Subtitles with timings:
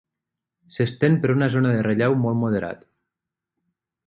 [0.75, 2.85] S'estén per una zona de relleu molt moderat.